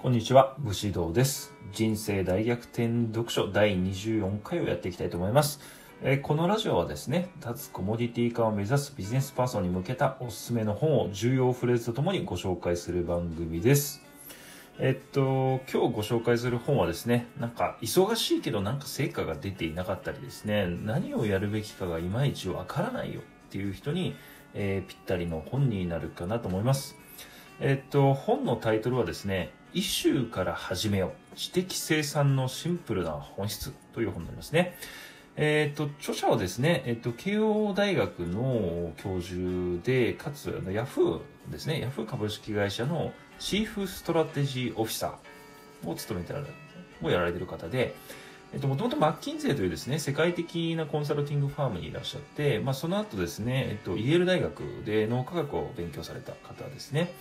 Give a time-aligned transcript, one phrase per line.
[0.00, 1.52] こんにちは、武士道です。
[1.72, 5.58] 人生大逆転読書第24回をやっていきたいと思います。
[6.04, 14.00] えーこのラジオはですね、脱コモディティ化を目指すビジネスパーソンに向けたおすすめの本を重要フレーズとともにご紹介する番組です。
[14.78, 24.14] えっと、今日ご紹介する本はですね、なんか忙しいけどなんか成果が出ていなかったりですね、何をやるべきかがいまいちわからないよっていう人に、
[24.54, 26.94] えーぴったりの本になるかなと思います。
[27.60, 31.36] えっと、本のタイトルはですね、イシューから始めよう。
[31.36, 34.76] 知的生産のシンプルな本質という本になりますね。
[35.36, 41.20] えっと、著者はですね、えっと、慶応大学の教授で、かつ、ヤフー
[41.52, 46.52] ですね、ヤフー株式会社のチーフストラテジーオフィサーを務めてられる、
[47.02, 47.94] をやられてる方で、
[48.54, 57.12] えっと、もともとマッキンゼーというですね、世界的なコンサルティングファームにいらっしゃって、まあ、その後ですね、えっと、イェール大学で脳科学を勉強された方ですね。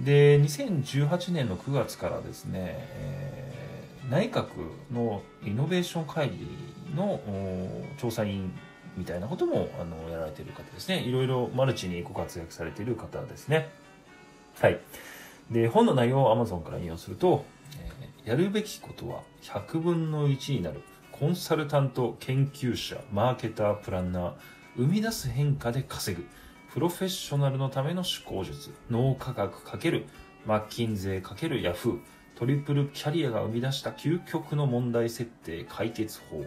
[0.00, 3.56] で、2018年の9月からですね、えー
[4.08, 4.50] 内閣
[4.92, 6.46] のイノベーション会議
[6.94, 7.20] の
[7.98, 8.52] 調査員
[8.96, 11.00] みたいなこともあのやられている方ですね。
[11.00, 13.68] いろいろマルチにご活躍されている方ですね。
[14.60, 14.78] はい。
[15.50, 17.44] で、本の内容を Amazon から引用すると、
[17.80, 20.82] えーやるべきことは100分の1になる。
[21.12, 24.32] コンサルタント、研究者、マーケター、プランナー、
[24.76, 26.26] 生み出す変化で稼ぐ。
[26.76, 28.70] プロフェッショナルのための思考術。
[28.90, 30.04] 脳科学×
[30.44, 31.98] マッキンゼー×ヤフー。
[32.34, 36.44] トリプルキャリアが生み出した究極の問題設定解決法。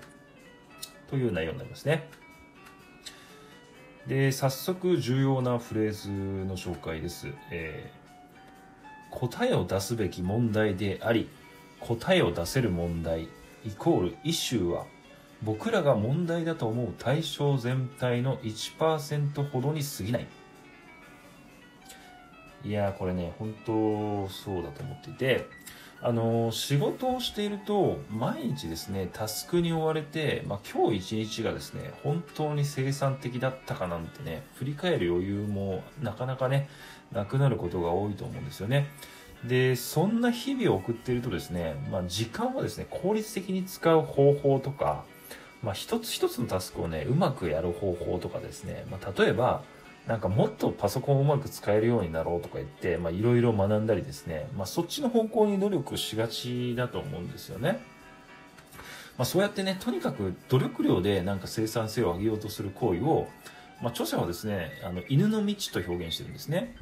[1.10, 2.08] という内容になりますね。
[4.06, 6.10] で、早速重要なフレーズ
[6.46, 7.30] の紹介です。
[7.50, 8.00] えー
[9.10, 11.28] 答えを出すべき問題であり、
[11.80, 13.24] 答えを出せる問題
[13.66, 14.86] イコールイシューは
[15.44, 20.28] 僕らが問題だと思う対象全体の1%ほどに過ぎない。
[22.66, 25.48] いやーこれね、本当そうだと思っていて、
[26.02, 36.70] あのー仕事をしていると、毎日ですね、タスクに追われて、まあ、今日一日がですね、本当に生産的だったかなんてね、振り返る余裕もなかなかね、
[37.14, 38.88] なくなることが多いと思うんですよね。
[39.46, 45.06] で、そんな日々を送っているとですね、まあ、時間をですね、効率的に使う方法とか、
[45.62, 49.64] まあ、一つ一つのタスクをね、うまくやる方法とかですね、まあ、例えば、
[50.08, 57.80] なんかもっとパソコンをうまく使えるようになろうとか言って、まあ、いろいろ学んだりですね、まあ、そっちの方向に努力しがちだと思うんですよね。
[59.18, 63.28] まあ、そうやってね、とにかく努力量でなんか生産性を上げようとする行為を、
[63.82, 66.76] まあ、著者はですね、あの、犬の道と表現してるんですね。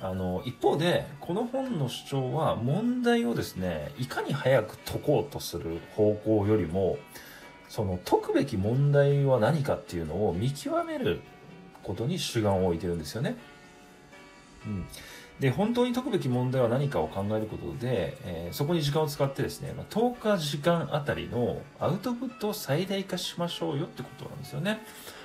[0.00, 6.98] あの、一方で、この本の主張は問題をですね、いかに早く解こうとする方向よりも、
[7.68, 11.20] その解くべき問題は何かっていうのを見極める
[11.82, 13.36] ことに主眼を置いてるんですよね。
[14.66, 14.86] うん。
[15.40, 24.80] で、本当に解くべき問題は何かを考えることで、えーそこに時間を使ってですね、ま、10日時間あたりのアウトプットを最大化しましょうよってことなんですよね。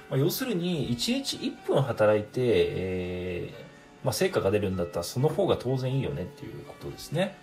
[0.09, 7.37] まあ、要するに、1日1分働いて、えーまあ、成果が出るんだったらその方が当然いいよねっていうことですね。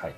[0.00, 0.14] はい。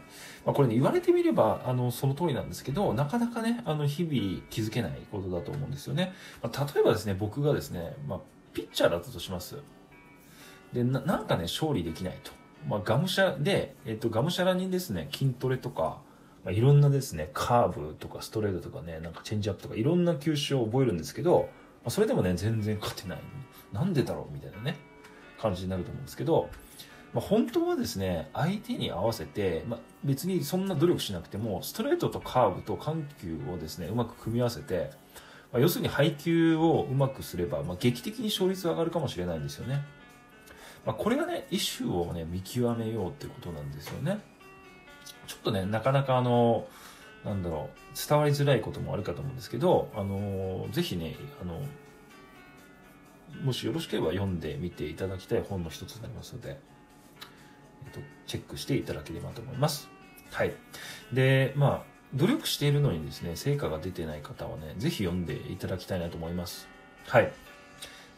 [0.47, 6.13] まあ、これね、言われてみれば、あの、その通りなんですけど、なかなかね、あの、日々気づけないことだと思うんですよね。
[6.41, 8.21] まあ、例えばですね、僕がですね、まあ、
[8.53, 9.57] ピッチャーだったとします。
[10.73, 12.31] で、なんかね、勝利できないと。
[12.69, 16.01] まあ、がむしゃで、えっと、がむしゃらにですね、筋トレとか、
[16.45, 21.49] まあ、いろんなですね、カーブとかストレートとかね、なんかチェンジアップとか、いろんな球種を覚えるんですけど、
[21.83, 23.19] まあ、それでもね、全然勝てない。
[23.73, 24.77] なんでだろうみたいなね、
[25.41, 26.49] 感じになると思うんですけど、
[27.15, 34.91] まあ、本当はですね、相手に合わせて、まあ、別にそんな努力しなくても、ストレートとカーブと緩急をですね、うまく組み合わせて、
[35.53, 39.85] まあ、要するに配球をうまくすれば、まあ、劇的に勝率が上がるかもしれないんですよね。
[40.87, 44.19] まあ、これがね、イシューをね、見極めようってことなんですよね。
[45.27, 46.67] ちょっとね、なかなかあの、
[47.25, 51.61] なんだろう、伝わりづらいこともあるかと思うんですけど、あの、ぜひね、あの、
[53.45, 56.59] もしよろしければ読んでみていただきたい本の一つになりますので、
[57.93, 59.89] と、チェックしていただければと思います。
[60.31, 60.53] はい。
[61.13, 66.69] で、まあ、努力しているのにですね、成果が出てない方はね、ぜひ読んでいただきたいなと思います。
[67.07, 67.33] はい。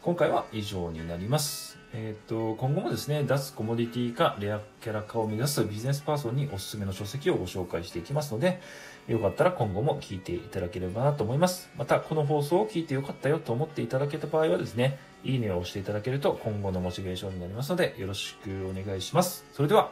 [0.05, 1.79] 今回は以上になります。
[1.91, 8.61] えっ、と、今後もですね、脱コモディティ化、レアキャラ化を目指すビジネスパーソンにおすすめの書籍をご紹介していきますので、
[9.07, 11.71] よかったら今後も聞いていただければなと思います。
[11.75, 19.43] また、この放送を聞いてよかったよと思っていただけた場合はですね、いいねを押していただけると今後のモチベーションになりますので、よろしくお願いします。
[19.53, 19.91] それでは、